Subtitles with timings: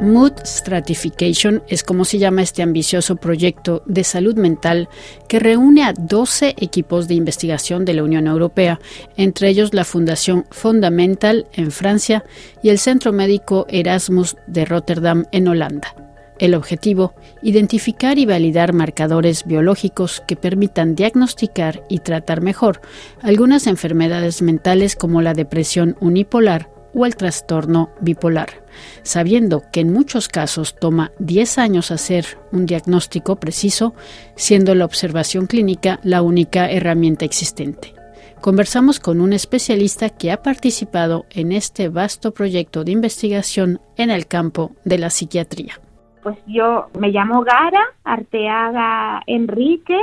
[0.00, 4.88] Mood Stratification es como se llama este ambicioso proyecto de salud mental
[5.28, 8.80] que reúne a 12 equipos de investigación de la Unión Europea,
[9.18, 12.24] entre ellos la Fundación Fundamental en Francia
[12.62, 15.94] y el Centro Médico Erasmus de Rotterdam en Holanda.
[16.38, 22.80] El objetivo, identificar y validar marcadores biológicos que permitan diagnosticar y tratar mejor
[23.20, 28.64] algunas enfermedades mentales como la depresión unipolar o el trastorno bipolar,
[29.02, 33.94] sabiendo que en muchos casos toma 10 años hacer un diagnóstico preciso,
[34.36, 37.94] siendo la observación clínica la única herramienta existente.
[38.40, 44.26] Conversamos con un especialista que ha participado en este vasto proyecto de investigación en el
[44.26, 45.74] campo de la psiquiatría.
[46.22, 49.98] Pues yo me llamo Gara Arteaga Enríquez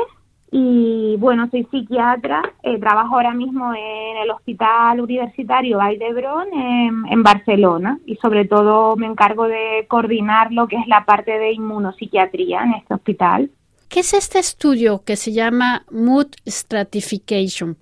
[0.52, 7.06] y bueno, soy psiquiatra, eh, trabajo ahora mismo en el Hospital Universitario Vall d'Hebron en,
[7.10, 11.52] en, Barcelona y sobre todo me encargo de coordinar lo que es la parte de
[11.52, 13.52] inmunopsiquiatría en este hospital.
[13.90, 17.76] ¿Qué es este estudio que se llama Mood Stratification?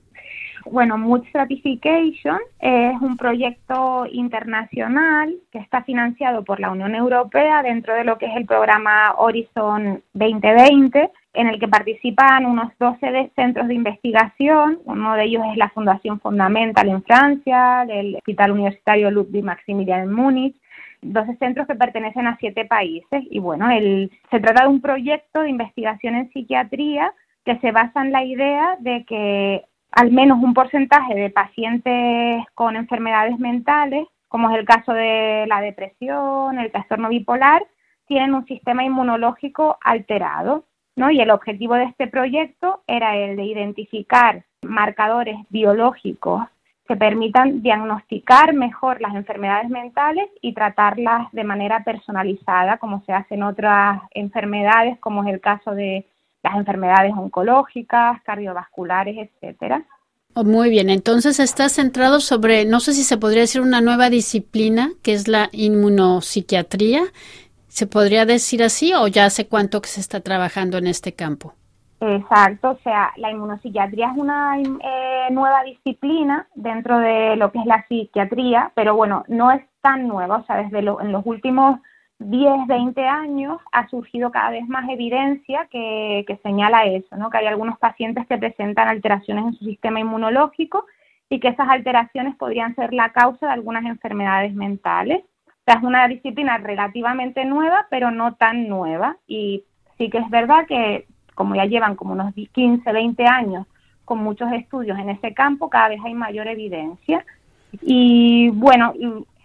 [0.65, 7.93] Bueno, Mood Stratification es un proyecto internacional que está financiado por la Unión Europea dentro
[7.93, 13.67] de lo que es el programa Horizon 2020 en el que participan unos 12 centros
[13.67, 14.79] de investigación.
[14.85, 20.13] Uno de ellos es la Fundación Fundamental en Francia, el Hospital Universitario Ludwig Maximilian en
[20.13, 20.55] Múnich,
[21.01, 23.23] 12 centros que pertenecen a siete países.
[23.29, 27.13] Y bueno, el, se trata de un proyecto de investigación en psiquiatría
[27.43, 32.75] que se basa en la idea de que al menos un porcentaje de pacientes con
[32.75, 37.63] enfermedades mentales, como es el caso de la depresión, el trastorno bipolar,
[38.07, 40.65] tienen un sistema inmunológico alterado.
[40.95, 41.11] ¿No?
[41.11, 46.43] Y el objetivo de este proyecto era el de identificar marcadores biológicos
[46.87, 53.35] que permitan diagnosticar mejor las enfermedades mentales y tratarlas de manera personalizada, como se hace
[53.35, 56.05] en otras enfermedades, como es el caso de
[56.43, 59.83] las enfermedades oncológicas, cardiovasculares, etcétera.
[60.35, 64.09] Oh, muy bien, entonces está centrado sobre, no sé si se podría decir una nueva
[64.09, 67.03] disciplina, que es la inmunopsiquiatría,
[67.75, 71.55] ¿Se podría decir así o ya hace cuánto que se está trabajando en este campo?
[71.99, 77.65] Exacto, o sea, la inmunopsiquiatría es una eh, nueva disciplina dentro de lo que es
[77.65, 81.81] la psiquiatría, pero bueno, no es tan nueva, o sea, desde en los últimos
[82.19, 87.29] 10, 20 años ha surgido cada vez más evidencia que, que señala eso, ¿no?
[87.29, 90.85] Que hay algunos pacientes que presentan alteraciones en su sistema inmunológico
[91.29, 95.25] y que esas alteraciones podrían ser la causa de algunas enfermedades mentales
[95.73, 99.17] es una disciplina relativamente nueva, pero no tan nueva.
[99.27, 99.63] Y
[99.97, 103.67] sí que es verdad que como ya llevan como unos 15, 20 años
[104.05, 107.25] con muchos estudios en ese campo, cada vez hay mayor evidencia.
[107.81, 108.93] Y bueno,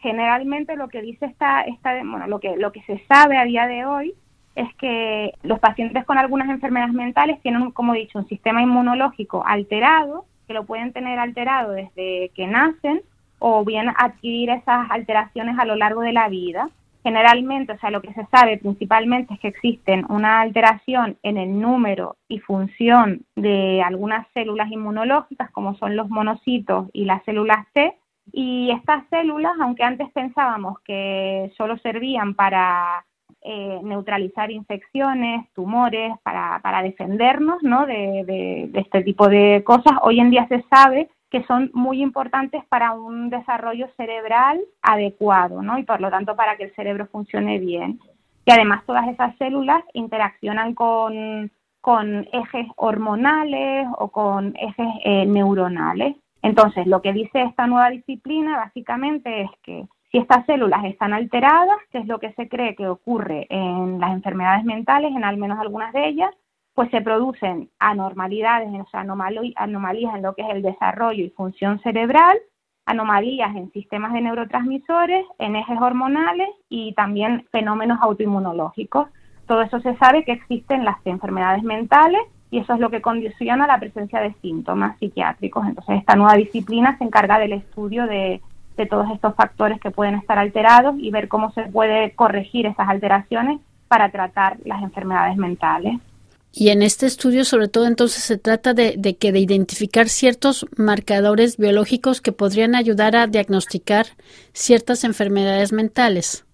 [0.00, 3.66] generalmente lo que dice esta, esta bueno, lo que, lo que se sabe a día
[3.66, 4.14] de hoy
[4.54, 9.44] es que los pacientes con algunas enfermedades mentales tienen, como he dicho, un sistema inmunológico
[9.46, 13.02] alterado, que lo pueden tener alterado desde que nacen
[13.40, 16.70] o bien adquirir esas alteraciones a lo largo de la vida.
[17.02, 21.58] Generalmente, o sea, lo que se sabe principalmente es que existen una alteración en el
[21.58, 27.96] número y función de algunas células inmunológicas, como son los monocitos y las células T,
[28.32, 33.06] y estas células, aunque antes pensábamos que solo servían para
[33.40, 37.86] eh, neutralizar infecciones, tumores, para, para defendernos ¿no?
[37.86, 42.64] de, de este tipo de cosas, hoy en día se sabe que son muy importantes
[42.66, 45.78] para un desarrollo cerebral adecuado, ¿no?
[45.78, 48.00] Y por lo tanto para que el cerebro funcione bien.
[48.44, 56.16] Y además todas esas células interaccionan con, con ejes hormonales o con ejes eh, neuronales.
[56.42, 61.78] Entonces, lo que dice esta nueva disciplina básicamente es que si estas células están alteradas,
[61.92, 65.60] que es lo que se cree que ocurre en las enfermedades mentales, en al menos
[65.60, 66.30] algunas de ellas,
[66.74, 71.80] pues se producen anormalidades, o sea, anomalías en lo que es el desarrollo y función
[71.80, 72.38] cerebral,
[72.86, 79.08] anomalías en sistemas de neurotransmisores, en ejes hormonales y también fenómenos autoinmunológicos.
[79.46, 83.66] Todo eso se sabe que existen las enfermedades mentales y eso es lo que condiciona
[83.66, 85.66] la presencia de síntomas psiquiátricos.
[85.66, 88.40] Entonces, esta nueva disciplina se encarga del estudio de,
[88.76, 92.88] de todos estos factores que pueden estar alterados y ver cómo se puede corregir esas
[92.88, 95.98] alteraciones para tratar las enfermedades mentales.
[96.52, 101.56] Y en este estudio, sobre todo, entonces se trata de, que de identificar ciertos marcadores
[101.56, 104.06] biológicos que podrían ayudar a diagnosticar
[104.52, 106.44] ciertas enfermedades mentales.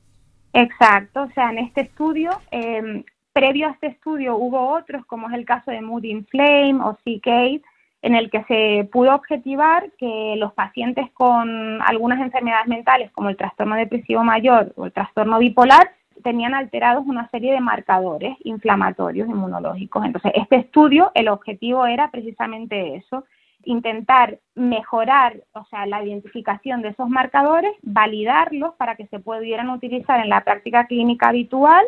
[0.53, 5.35] Exacto, o sea, en este estudio, em, previo a este estudio hubo otros, como es
[5.35, 7.63] el caso de Mood Inflame o CK,
[8.03, 13.37] en el que se pudo objetivar que los pacientes con algunas enfermedades mentales, como el
[13.37, 15.91] trastorno depresivo mayor o el trastorno bipolar,
[16.23, 20.05] tenían alterados una serie de marcadores inflamatorios inmunológicos.
[20.05, 23.25] Entonces, este estudio, el objetivo era precisamente eso,
[23.65, 30.21] intentar mejorar, o sea, la identificación de esos marcadores, validarlos para que se pudieran utilizar
[30.21, 31.85] en la práctica clínica habitual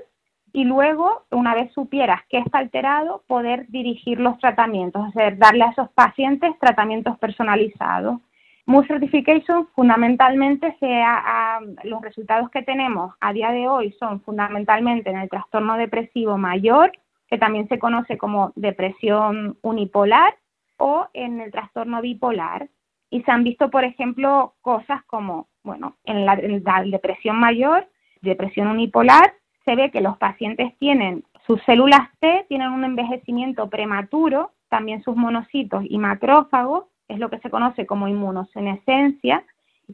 [0.52, 5.64] y luego, una vez supieras que está alterado, poder dirigir los tratamientos, es decir, darle
[5.64, 8.20] a esos pacientes tratamientos personalizados.
[8.69, 15.17] Mood Certification fundamentalmente sea, los resultados que tenemos a día de hoy son fundamentalmente en
[15.17, 16.93] el trastorno depresivo mayor,
[17.29, 20.37] que también se conoce como depresión unipolar,
[20.76, 22.69] o en el trastorno bipolar.
[23.09, 26.37] Y se han visto, por ejemplo, cosas como, bueno, en la,
[26.85, 27.88] depresión mayor,
[28.21, 29.32] depresión unipolar,
[29.64, 35.17] se ve que los pacientes tienen sus células T, tienen un envejecimiento prematuro, también sus
[35.17, 39.44] monocitos y macrófagos, es lo que se conoce como inmunosenescencia,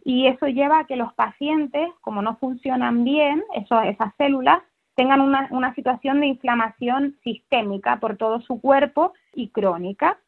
[0.05, 4.59] y eso lleva a que los pacientes, como no funcionan bien, esas células,
[4.97, 10.19] tengan una, una situación de inflamación sistémica por todo su cuerpo y crónica.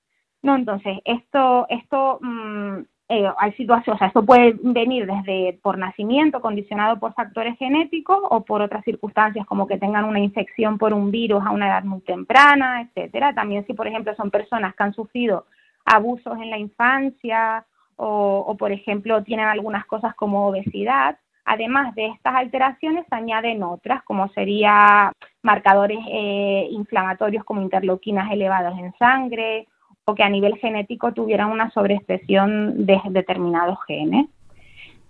[0.43, 2.79] No, entonces, esto, esto mm,
[3.09, 8.19] eh, hay situaciones, o sea, esto puede venir desde por nacimiento, condicionado por factores genéticos
[8.31, 11.85] o por otras circunstancias como que tengan una infección por un virus a una edad
[11.85, 13.33] muy temprana, etcétera.
[13.35, 15.47] También si, por ejemplo, son personas que han sufrido
[15.87, 17.65] abusos en la infancia
[17.97, 21.19] o, o por ejemplo, tienen algunas cosas como obesidad.
[21.45, 25.13] Además de estas alteraciones, se añaden otras, como sería
[25.43, 29.69] marcadores eh, inflamatorios como interleuquinas elevadas en sangre
[30.05, 34.27] o que a nivel genético tuvieran una sobreexpresión de determinados genes.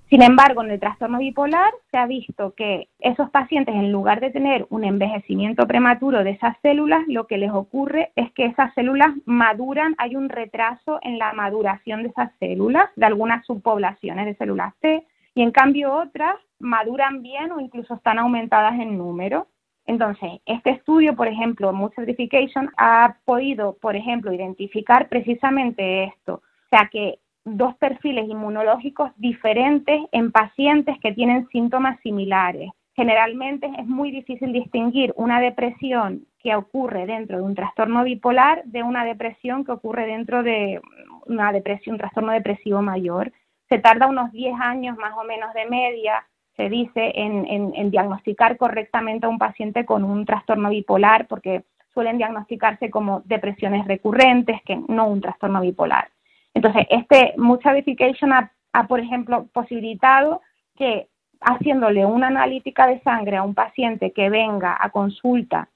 [0.09, 4.31] Sin embargo, en el trastorno bipolar se ha visto que esos pacientes, en lugar de
[4.31, 9.11] tener un envejecimiento prematuro de esas células, lo que les ocurre es que esas células
[9.25, 14.75] maduran, hay un retraso en la maduración de esas células, de algunas subpoblaciones de células
[14.81, 15.05] T,
[15.35, 19.49] y en cambio otras maduran bien o incluso están aumentadas en número.
[19.87, 26.35] Entonces, este estudio, por ejemplo, Mood Certification, ha podido, por ejemplo, identificar precisamente esto.
[26.35, 32.71] O sea, que dos perfiles inmunológicos diferentes en pacientes que tienen síntomas similares.
[32.95, 38.83] Generalmente es muy difícil distinguir una depresión que ocurre dentro de un trastorno bipolar de
[38.83, 40.81] una depresión que ocurre dentro de
[41.27, 43.33] una depresión, un trastorno depresivo mayor.
[43.69, 46.25] Se tarda unos 10 años más o menos de media
[46.57, 52.91] se dice en, diagnosticar correctamente a un paciente con un trastorno bipolar, porque suelen diagnosticarse
[52.91, 56.09] como depresiones recurrentes, que no un trastorno bipolar.
[56.57, 60.41] Entonces, este Mood ha, ha, por ejemplo, posibilitado
[60.75, 61.09] que
[61.43, 65.69] haciéndole una analítica de sangre a un paciente que venga a consulta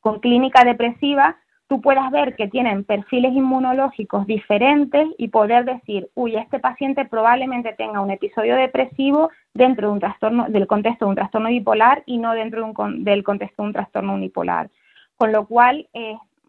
[0.00, 1.38] con clínica depresiva,
[1.68, 7.72] tú puedas ver que tienen perfiles inmunológicos diferentes y poder decir, uy, este paciente probablemente
[7.72, 12.18] tenga un episodio depresivo dentro de un trastorno, del contexto de un trastorno bipolar y
[12.18, 14.68] no dentro de un, del contexto de un trastorno unipolar.
[15.16, 15.88] Con lo cual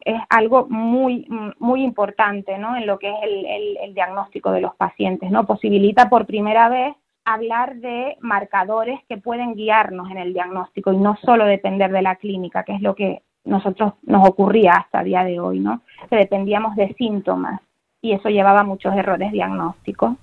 [0.08, 1.28] es algo muy,
[1.60, 2.78] muy importante ¿no?
[2.78, 5.30] en lo que es el, el diagnóstico de los pacientes.
[5.30, 5.46] ¿no?
[5.46, 6.96] Posibilita por primera vez
[7.26, 12.16] hablar de marcadores que pueden guiarnos en el diagnóstico y no solo depender de la
[12.16, 15.82] clínica, que es lo que nosotros nos ocurría hasta el día de hoy, ¿no?
[16.10, 17.60] Que dependíamos de síntomas
[18.02, 20.14] y eso llevaba a muchos errores diagnósticos.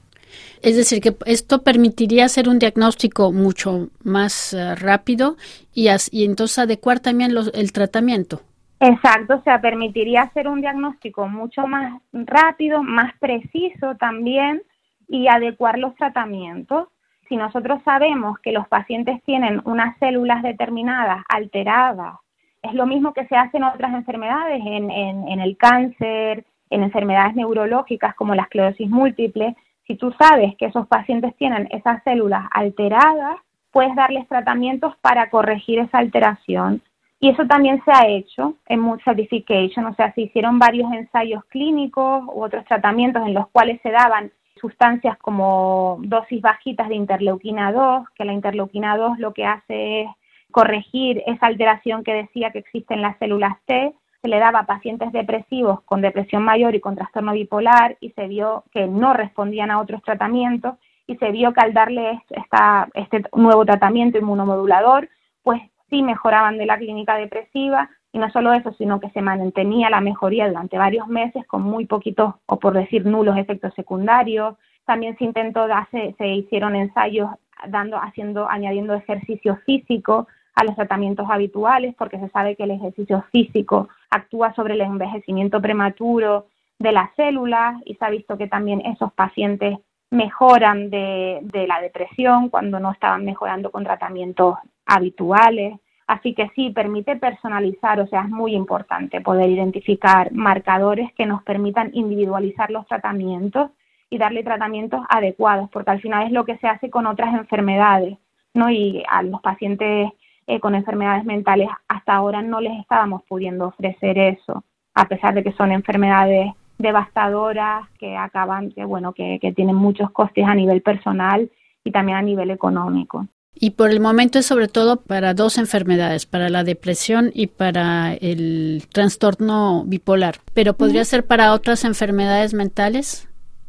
[0.63, 5.37] Es decir, que esto permitiría hacer un diagnóstico mucho más eh, rápido
[5.75, 8.41] y, y, entonces adecuar también el tratamiento.
[8.81, 14.63] Exacto, o sea, permitiría hacer un diagnóstico mucho más rápido, más preciso también
[15.09, 16.89] y adecuar los tratamientos.
[17.29, 22.17] Si nosotros sabemos que los pacientes tienen unas células determinadas alteradas
[22.65, 27.35] es lo mismo que se hace en otras enfermedades, en, en, el cáncer, en enfermedades
[27.35, 29.55] neurológicas como la esclerosis múltiple.
[29.87, 33.37] Si tú sabes que esos pacientes tienen esas células alteradas,
[33.71, 36.81] puedes darles tratamientos para corregir esa alteración.
[37.25, 41.43] Y eso también se ha hecho en Mood Certification, o sea, se hicieron varios ensayos
[41.47, 47.73] clínicos u otros tratamientos en los cuales se daban sustancias como dosis bajitas de interleuquina
[47.73, 50.11] 2, que la interleuquina 2 lo que hace es
[50.51, 53.95] corregir esa alteración que decía que existe en las células T.
[54.21, 58.29] Se le daba a pacientes depresivos con depresión mayor y con trastorno bipolar y se
[58.29, 60.75] vio que no respondían a otros tratamientos
[61.07, 65.09] y se vio que al darle esta, este nuevo tratamiento inmunomodulador,
[65.43, 69.91] pues sí mejoraban de la clínica depresiva y no solo eso, sino que se mantenía
[69.91, 74.55] la mejoría durante varios meses con muy poquitos o por decir nulos efectos secundarios.
[74.85, 77.31] También se intentó, se, se hicieron ensayos
[77.69, 83.25] dando, haciendo, añadiendo ejercicio físico a los tratamientos habituales, porque se sabe que el ejercicio
[83.33, 86.47] físico actúa sobre el envejecimiento prematuro
[86.79, 89.79] de las células y se ha visto que también esos pacientes
[90.15, 94.57] mejoran de, de la depresión cuando no estaban mejorando con tratamientos
[94.87, 95.79] habituales.
[96.07, 101.43] Así que sí, permite personalizar, o sea, es muy importante poder identificar marcadores que nos
[101.43, 103.71] permitan individualizar los tratamientos
[104.11, 108.19] y darle tratamientos adecuados, porque al final es lo que se hace con otras enfermedades,
[108.53, 108.71] ¿no?
[108.71, 110.11] Y a los pacientes
[110.47, 114.63] eh, con enfermedades mentales hasta ahora no les estábamos pudiendo ofrecer eso,
[114.95, 120.11] a pesar de que son enfermedades devastadoras que acaban, que bueno, que, que tienen muchos
[120.11, 121.51] costes a nivel personal
[121.85, 123.27] y también a nivel económico.
[123.55, 128.15] Y por el momento es sobre todo para dos enfermedades, para la depresión y para
[128.15, 130.37] el trastorno bipolar.
[130.55, 133.29] Pero podría ser para otras enfermedades mentales.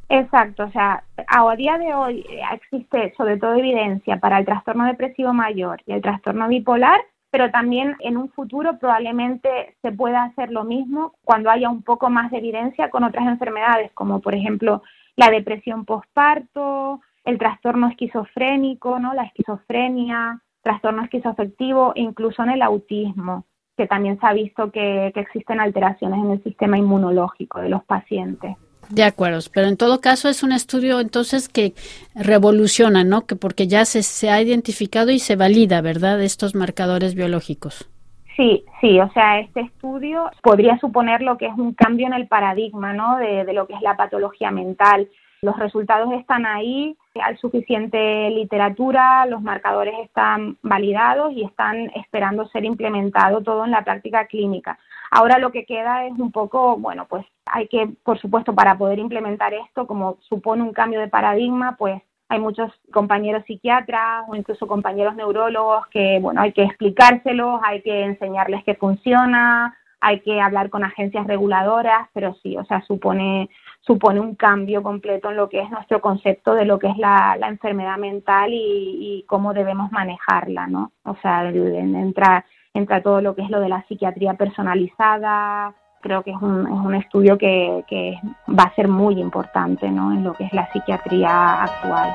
[0.09, 5.33] Exacto, o sea, a día de hoy existe sobre todo evidencia para el trastorno depresivo
[5.33, 6.99] mayor y el trastorno bipolar,
[7.35, 12.09] pero también en un futuro probablemente se pueda hacer lo mismo cuando haya un poco
[12.09, 14.83] más de evidencia con otras enfermedades, como por ejemplo
[15.17, 19.13] la depresión postparto, el trastorno esquizofrénico, ¿no?
[19.13, 23.43] La esquizofrenia, trastorno esquizoafectivo e incluso en el autismo,
[23.75, 28.55] que también se ha visto que, existen alteraciones en el sistema inmunológico de los pacientes.
[28.89, 31.73] De acuerdo, pero en todo caso es un estudio entonces que
[32.13, 33.25] revoluciona, ¿no?
[33.25, 36.21] Que porque ya se, se ha identificado y se valida, ¿verdad?
[36.21, 37.89] Estos marcadores biológicos.
[38.35, 42.27] Sí, sí, o sea, este estudio podría suponer lo que es un cambio en el
[42.27, 43.17] paradigma, ¿no?
[43.17, 45.09] De, de lo que es la patología mental.
[45.41, 52.65] Los resultados están ahí, hay suficiente literatura, los marcadores están validados y están esperando ser
[52.65, 54.77] implementado todo en la práctica clínica.
[55.11, 58.99] Ahora lo que queda es un poco, bueno, pues hay que, por supuesto, para poder
[58.99, 64.67] implementar esto, como supone un cambio de paradigma, pues hay muchos compañeros psiquiatras o incluso
[64.67, 70.69] compañeros neurólogos que, bueno, hay que explicárselos, hay que enseñarles que funciona, hay que hablar
[70.69, 73.49] con agencias reguladoras, pero sí, o sea, supone
[73.85, 77.37] supone un cambio completo en lo que es nuestro concepto de lo que es la,
[77.47, 80.91] enfermedad mental y, cómo debemos manejarla, ¿no?
[81.03, 85.75] O sea, entra, entra todo lo que es lo de la psiquiatría personalizada,
[86.05, 90.11] creo que es un, es un estudio que, que va a ser muy importante, ¿no?
[90.11, 92.13] En lo que es la psiquiatría actual.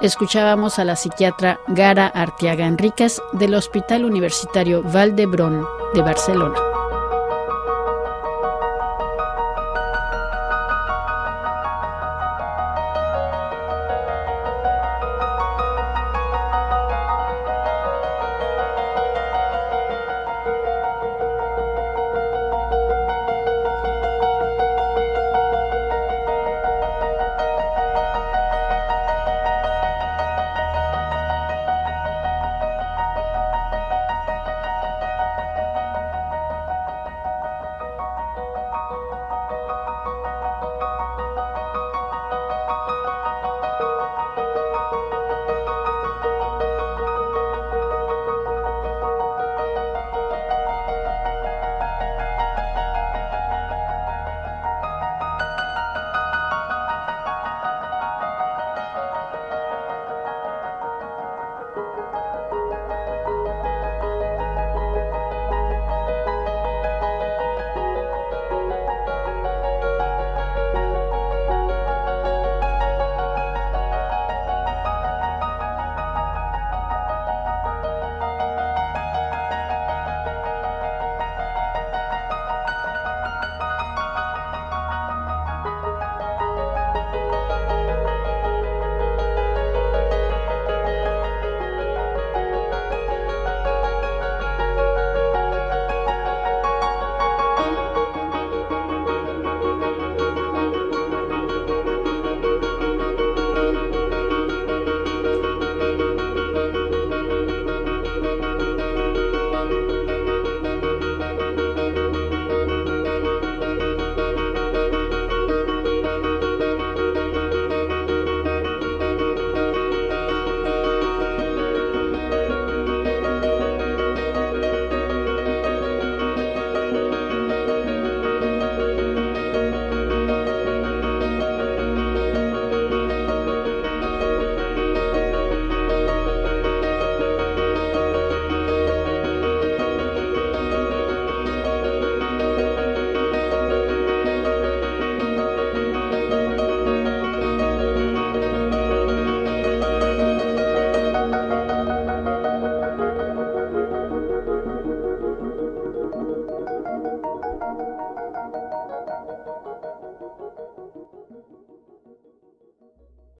[0.00, 6.67] Escuchábamos a la psiquiatra Gara Artiaga Enríquez del Hospital Universitario Valdebron de Barcelona.